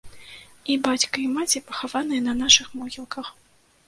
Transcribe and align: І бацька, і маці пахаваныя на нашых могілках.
І 0.75 0.77
бацька, 0.85 1.19
і 1.23 1.25
маці 1.33 1.61
пахаваныя 1.67 2.21
на 2.29 2.33
нашых 2.39 2.73
могілках. 2.81 3.31